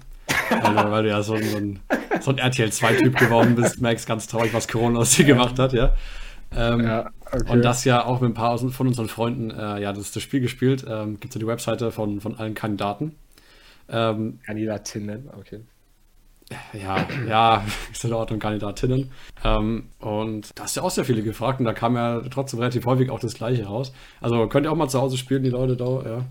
[0.50, 1.80] Weil, du- weil du ja so, ein- so ein,
[2.22, 5.74] so ein RTL 2-Typ geworden bist, merkst ganz traurig, was Corona aus dir gemacht hat,
[5.74, 5.96] ja.
[6.56, 7.52] Ähm, Ja, okay.
[7.52, 10.24] Und das ja auch mit ein paar von unseren Freunden, äh, ja, das ist das
[10.24, 10.86] Spiel gespielt.
[10.88, 13.16] Ähm, Gibt es ja die Webseite von, von allen Kandidaten.
[13.90, 15.62] Ähm, Kandidatinnen, okay.
[16.74, 19.12] Ja, ja, ist in Ordnung, Kandidatinnen.
[19.44, 22.60] Ähm, und da hast du ja auch sehr viele gefragt und da kam ja trotzdem
[22.60, 23.94] relativ häufig auch das Gleiche raus.
[24.22, 26.26] Also könnt ihr auch mal zu Hause spielen, die Leute da, ja.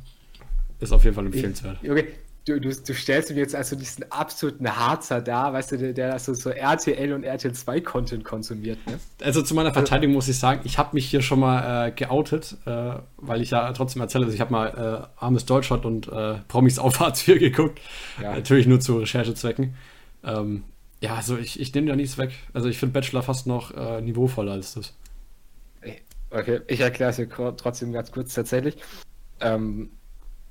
[0.81, 1.79] Ist auf jeden Fall empfehlenswert.
[1.83, 2.09] Okay,
[2.45, 6.19] du, du, du stellst mir jetzt also diesen absoluten Harzer da, weißt du, der, der
[6.19, 8.99] so, so RTL und RTL 2 Content konsumiert, ne?
[9.23, 12.57] Also zu meiner Verteidigung muss ich sagen, ich habe mich hier schon mal äh, geoutet,
[12.67, 16.35] äh, weil ich ja trotzdem erzähle, also ich habe mal äh, Armes Deutschland und äh,
[16.49, 17.81] Promis auf Hartz IV geguckt.
[18.21, 18.35] Ja.
[18.35, 19.75] Natürlich nur zu Recherchezwecken.
[20.25, 20.65] Ähm,
[21.01, 22.33] ja, also ich, ich nehme da nichts weg.
[22.53, 24.95] Also ich finde Bachelor fast noch äh, niveauvoller als das.
[26.31, 28.77] Okay, ich erkläre es dir trotzdem ganz kurz tatsächlich.
[29.41, 29.91] Ähm,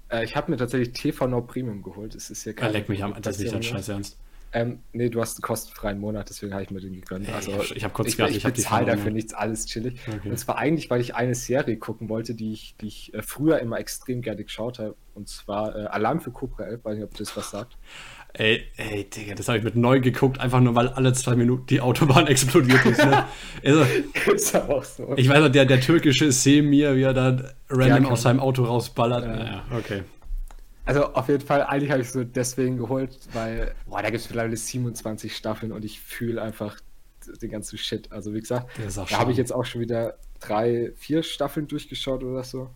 [0.10, 2.16] äh, ich habe mir tatsächlich TV Now Premium geholt.
[2.16, 3.64] Es ist hier Ja, leck mich am, das ist nicht dein.
[3.64, 4.18] Scheiß Ernst.
[4.56, 7.28] Ähm, nee, du hast einen kostenfreien Monat, deswegen habe ich mir den gegönnt.
[7.34, 9.14] Also, ich ich hab kurz ich, gedacht, ich, ich bezahle dafür ne?
[9.14, 10.00] nichts, alles chillig.
[10.08, 10.30] Okay.
[10.30, 13.60] Und zwar eigentlich, weil ich eine Serie gucken wollte, die ich, die ich äh, früher
[13.60, 14.96] immer extrem gerne geschaut habe.
[15.16, 17.78] Und zwar äh, Alarm für Cobra 11, weiß nicht, ob das was sagt.
[18.36, 21.68] Ey, ey, Digga, das habe ich mit neu geguckt, einfach nur weil alle zwei Minuten
[21.68, 22.98] die Autobahn explodiert ist.
[22.98, 23.26] Ne?
[23.64, 23.86] Also,
[24.34, 25.14] ist aber auch so.
[25.16, 28.64] ich weiß noch, der, der türkische Semir, wie er dann random Ja, aus seinem Auto
[28.64, 29.24] rausballert.
[29.24, 29.46] Ja.
[29.46, 30.04] Ja, okay.
[30.86, 34.30] Also auf jeden Fall, eigentlich habe ich so deswegen geholt, weil, boah, da gibt es
[34.30, 36.78] mittlerweile 27 Staffeln und ich fühle einfach
[37.42, 38.12] den ganzen Shit.
[38.12, 38.68] Also wie gesagt,
[39.10, 42.70] da habe ich jetzt auch schon wieder drei, vier Staffeln durchgeschaut oder so.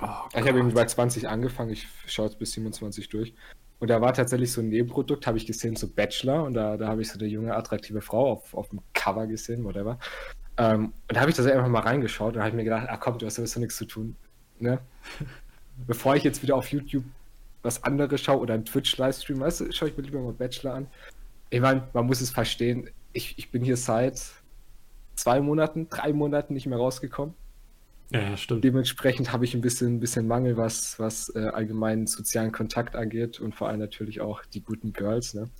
[0.00, 3.32] Oh, Ich habe irgendwie bei 20 angefangen, ich schaue jetzt bis 27 durch.
[3.80, 6.44] Und da war tatsächlich so ein Nebenprodukt, habe ich gesehen, so Bachelor.
[6.44, 9.64] Und da, da habe ich so eine junge, attraktive Frau auf, auf dem Cover gesehen,
[9.64, 9.98] whatever.
[10.56, 13.18] Ähm, und da habe ich das einfach mal reingeschaut und habe mir gedacht, ah komm,
[13.18, 14.16] du hast sowieso nichts zu tun.
[14.58, 14.80] Ne?
[15.86, 17.04] Bevor ich jetzt wieder auf YouTube
[17.62, 20.86] was anderes schaue oder einen Twitch-Livestream, weißt du, schaue ich mir lieber mal Bachelor an.
[21.50, 24.20] Ich meine, man muss es verstehen, ich, ich bin hier seit
[25.14, 27.34] zwei Monaten, drei Monaten nicht mehr rausgekommen.
[28.10, 28.64] Ja, ja, stimmt.
[28.64, 33.38] Dementsprechend habe ich ein bisschen, ein bisschen Mangel, was, was äh, allgemeinen sozialen Kontakt angeht
[33.40, 35.34] und vor allem natürlich auch die guten Girls.
[35.34, 35.50] Ne?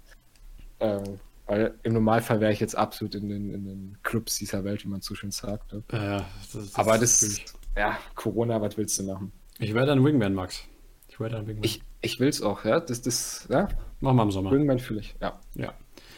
[0.80, 4.84] Ähm, weil im Normalfall wäre ich jetzt absolut in den, in den Clubs dieser Welt,
[4.84, 5.72] wie man so schön sagt.
[5.72, 5.82] Ne?
[5.92, 7.44] Äh, das, das Aber ist das, wirklich-
[7.76, 9.32] ja, Corona, was willst du machen?
[9.58, 10.62] Ich werde ein Wingman, Max.
[11.08, 11.64] Ich werde ein Wingman.
[11.64, 12.80] Ich, ich will es auch, ja.
[12.80, 13.68] Das, das, ja,
[14.00, 14.50] Machen wir im Sommer.
[14.52, 15.38] Wingman fühle ich, ja.
[15.54, 15.74] Ja.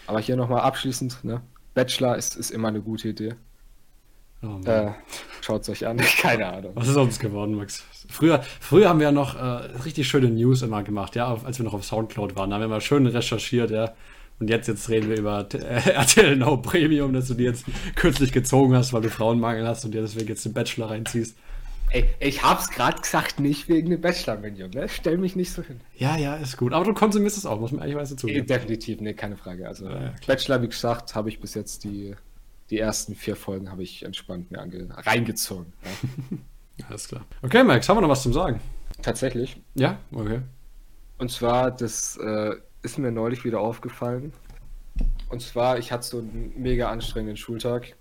[0.07, 1.41] Aber hier nochmal abschließend, ne?
[1.75, 3.35] Bachelor ist, ist immer eine gute Idee.
[4.43, 4.59] Oh.
[4.69, 4.93] Äh,
[5.43, 6.73] Schaut es euch an, keine Ahnung.
[6.75, 7.85] Was ist aus uns geworden, Max?
[8.09, 9.41] Früher, früher haben wir ja noch äh,
[9.85, 12.51] richtig schöne News immer gemacht, ja, auf- als wir noch auf Soundcloud waren.
[12.51, 13.95] Da haben wir mal schön recherchiert, ja.
[14.39, 15.59] Und jetzt, jetzt reden wir über äh,
[15.91, 19.93] RTL Now Premium, dass du die jetzt kürzlich gezogen hast, weil du Frauenmangel hast und
[19.93, 21.37] dir deswegen jetzt den Bachelor reinziehst.
[21.93, 24.89] Ey, ich hab's gerade gesagt, nicht wegen dem Bachelor-Minion, ne?
[24.89, 25.81] Stell mich nicht so hin.
[25.97, 26.73] Ja, ja, ist gut.
[26.73, 28.47] Aber du konsumierst es auch, muss man ehrlicherweise Eh, zugeben.
[28.47, 29.67] Definitiv, ne, keine Frage.
[29.67, 30.13] Also Ja, ja.
[30.27, 32.15] Bachelor, wie gesagt, habe ich bis jetzt die,
[32.71, 35.73] die ersten vier Folgen habe ich entspannt mir reingezogen.
[36.79, 36.87] Ja.
[36.89, 37.25] Alles klar.
[37.43, 38.61] Okay, Max, haben wir noch was zum Sagen?
[39.03, 39.61] Tatsächlich.
[39.75, 40.41] Ja, okay.
[41.19, 44.33] Und zwar, das äh, ist mir neulich wieder aufgefallen.
[45.29, 47.97] Und zwar, ich hatte so einen mega anstrengenden Schultag.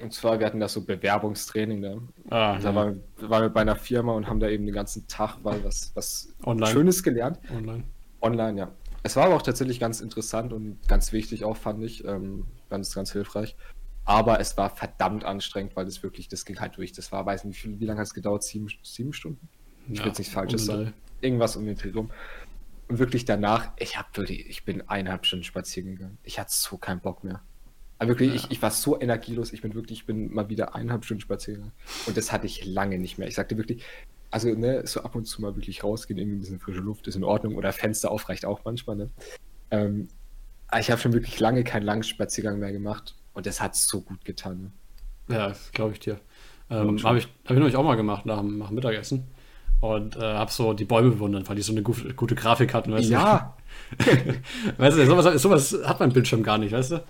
[0.00, 1.80] Und zwar, wir hatten da so Bewerbungstraining.
[1.80, 2.02] Ne?
[2.30, 2.74] Ah, da ja.
[2.74, 5.92] waren, waren wir bei einer Firma und haben da eben den ganzen Tag mal was,
[5.94, 6.72] was Online.
[6.72, 7.38] Schönes gelernt.
[7.50, 7.84] Online.
[8.20, 8.72] Online, ja.
[9.04, 12.04] Es war aber auch tatsächlich ganz interessant und ganz wichtig auch, fand ich.
[12.04, 13.56] Ähm, ganz, ganz hilfreich.
[14.04, 16.92] Aber es war verdammt anstrengend, weil das wirklich, das ging halt durch.
[16.92, 18.42] Das war, weiß nicht, wie, wie lange hat es gedauert?
[18.42, 19.48] Sieben, sieben Stunden?
[19.88, 20.92] Ich ja, will jetzt nichts Falsches sagen.
[21.20, 22.10] Irgendwas um den Dreh rum.
[22.88, 26.18] Und wirklich danach, ich hab wirklich, ich bin eineinhalb Stunden spazieren gegangen.
[26.24, 27.42] Ich hatte so keinen Bock mehr.
[27.98, 28.34] Aber wirklich, ja.
[28.34, 29.52] ich, ich war so energielos.
[29.52, 31.76] Ich bin wirklich, ich bin mal wieder eineinhalb Stunden spazieren gegangen.
[32.06, 33.28] Und das hatte ich lange nicht mehr.
[33.28, 33.84] Ich sagte wirklich,
[34.32, 37.14] also, ne, so ab und zu mal wirklich rausgehen, irgendwie ein bisschen frische Luft ist
[37.14, 39.10] in Ordnung oder Fenster aufreicht auch manchmal, ne.
[39.70, 40.08] Ähm,
[40.78, 44.24] ich habe schon wirklich lange keinen langen Spaziergang mehr gemacht und das hat so gut
[44.24, 44.72] getan.
[45.28, 45.36] Ne?
[45.36, 46.18] Ja, glaube ich dir.
[46.70, 49.26] Ähm, habe ich, hab ich nämlich auch mal gemacht nach, nach dem Mittagessen
[49.80, 52.92] und äh, habe so die Bäume bewundert, weil die so eine gute, gute Grafik hatten.
[52.92, 53.56] Weißt ja.
[53.98, 54.04] Du?
[54.78, 57.04] weißt du, sowas, sowas, hat mein Bildschirm gar nicht, weißt du?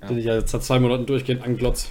[0.00, 0.08] Ja.
[0.08, 1.90] Den ich ja jetzt seit zwei Monaten durchgehend anglotz.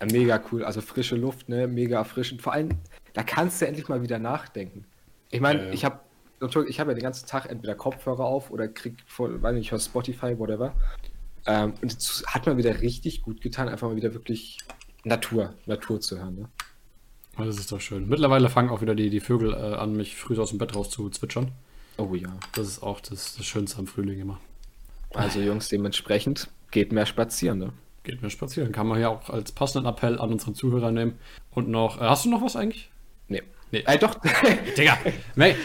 [0.00, 2.42] Ja, mega cool, also frische Luft, ne, mega erfrischend.
[2.42, 2.70] Vor allem,
[3.14, 4.84] da kannst du endlich mal wieder nachdenken.
[5.30, 5.72] Ich meine, ja, ja.
[5.72, 6.00] ich habe
[6.68, 9.72] ich habe ja den ganzen Tag entweder Kopfhörer auf oder krieg voll, weiß nicht, ich
[9.72, 10.74] höre Spotify, whatever.
[11.46, 14.58] Ähm, und es hat mir wieder richtig gut getan, einfach mal wieder wirklich
[15.04, 16.36] Natur, Natur zu hören.
[16.36, 16.48] Ne?
[17.36, 18.08] Das ist doch schön.
[18.08, 20.90] Mittlerweile fangen auch wieder die, die Vögel äh, an, mich früh aus dem Bett raus
[20.90, 21.50] zu zwitschern.
[21.96, 22.30] Oh ja.
[22.54, 24.40] Das ist auch das, das Schönste am Frühling immer.
[25.12, 27.72] Also Jungs, dementsprechend geht mehr spazieren, ne?
[28.02, 28.72] Geht mehr spazieren.
[28.72, 31.18] Kann man ja auch als passenden Appell an unsere Zuhörer nehmen.
[31.50, 32.90] Und noch, äh, hast du noch was eigentlich?
[33.28, 33.42] Nee.
[33.74, 33.82] Nee.
[33.86, 34.20] Äh, doch.
[34.78, 34.96] Digga.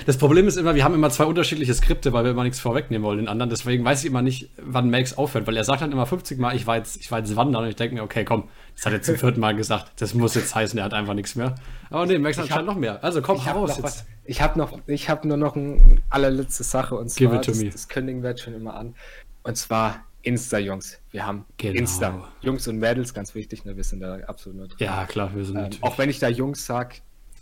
[0.08, 3.06] Das Problem ist immer, wir haben immer zwei unterschiedliche Skripte, weil wir immer nichts vorwegnehmen
[3.06, 3.52] wollen den anderen.
[3.52, 6.56] Deswegen weiß ich immer nicht, wann Max aufhört, weil er sagt dann immer 50 Mal,
[6.56, 8.94] ich war jetzt, ich war jetzt wandern und ich denke mir, okay, komm, das hat
[8.94, 9.92] er zum vierten Mal gesagt.
[10.02, 11.54] Das muss jetzt heißen, er hat einfach nichts mehr.
[11.92, 13.04] Aber nee, Max hat anscheinend noch mehr.
[13.04, 13.84] Also komm, heraus jetzt.
[13.84, 14.06] Was.
[14.26, 18.24] Ich habe noch, ich habe nur noch eine allerletzte Sache und zwar, das, das kündigen
[18.24, 18.96] wir jetzt schon immer an.
[19.44, 21.00] Und zwar Insta, Jungs.
[21.12, 21.78] Wir haben genau.
[21.78, 22.28] Insta.
[22.42, 23.78] Jungs und Mädels, ganz wichtig, ne?
[23.78, 24.78] wir sind da absolut neutral.
[24.80, 26.96] Ja, klar, wir sind ähm, Auch wenn ich da Jungs sage,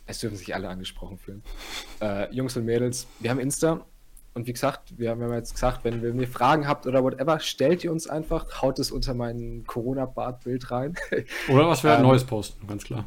[0.08, 1.43] es dürfen sich alle angesprochen fühlen.
[2.00, 3.84] Äh, Jungs und Mädels, wir haben Insta.
[4.36, 7.84] Und wie gesagt, wir haben jetzt gesagt, wenn, wenn ihr Fragen habt oder whatever, stellt
[7.84, 10.93] ihr uns einfach, haut es unter mein Corona-Bart-Bild rein.
[11.50, 13.06] Oder was wir ähm, Neues posten, ganz klar.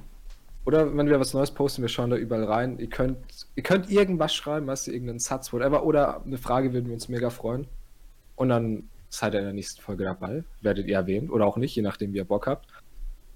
[0.64, 2.80] Oder wenn wir was Neues posten, wir schauen da überall rein.
[2.80, 3.18] Ihr könnt,
[3.54, 5.84] ihr könnt irgendwas schreiben, weißt du, irgendeinen Satz, whatever.
[5.84, 7.68] Oder eine Frage würden wir uns mega freuen.
[8.34, 10.42] Und dann seid ihr in der nächsten Folge dabei.
[10.62, 12.66] Werdet ihr erwähnt oder auch nicht, je nachdem, wie ihr Bock habt.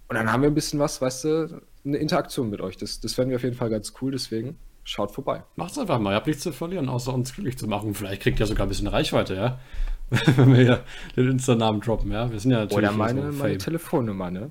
[0.09, 2.77] Und dann haben wir ein bisschen was, weißt du, eine Interaktion mit euch.
[2.77, 5.43] Das, das fänden wir auf jeden Fall ganz cool, deswegen schaut vorbei.
[5.57, 7.95] Macht's einfach mal, ihr habt nichts zu verlieren, außer uns glücklich zu machen.
[7.95, 9.61] Vielleicht kriegt ihr sogar ein bisschen Reichweite, ja?
[10.37, 10.85] Wenn wir hier
[11.17, 12.31] den Insta-Namen droppen, ja?
[12.31, 12.79] Wir sind ja natürlich.
[12.79, 14.51] Oder meine, so meine Telefonnummer, ne?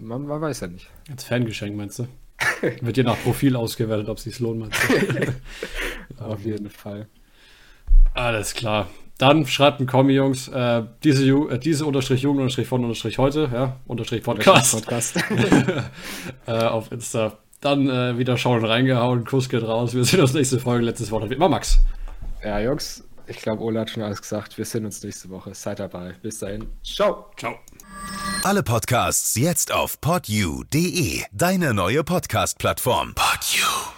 [0.00, 0.88] Man, man, weiß ja nicht.
[1.10, 2.08] Als Fangeschenk, meinst du?
[2.80, 5.34] Wird dir nach Profil ausgewertet, ob es sich lohnt, meinst du?
[6.24, 7.06] auf jeden Fall.
[8.14, 8.88] Alles klar.
[9.18, 13.48] Dann schreibt ein Kommi, Jungs, äh, diese, äh, diese unterstrich Jugend unterstrich von unterstrich heute,
[13.52, 14.72] ja, unterstrich Podcast.
[14.74, 15.16] Podcast.
[16.46, 17.38] äh, auf Insta.
[17.60, 19.94] Dann äh, wieder schauen, reingehauen, Kuss geht raus.
[19.94, 20.84] Wir sehen uns nächste Folge.
[20.84, 21.78] Letztes Wort wie immer Max.
[22.42, 24.58] Ja, Jungs, ich glaube, Ola hat schon alles gesagt.
[24.58, 25.54] Wir sehen uns nächste Woche.
[25.54, 26.14] Seid dabei.
[26.20, 26.66] Bis dahin.
[26.82, 27.30] Ciao.
[27.36, 27.54] Ciao.
[28.42, 33.14] Alle Podcasts jetzt auf podyou.de, deine neue Podcast-Plattform.
[33.14, 33.93] Podyou.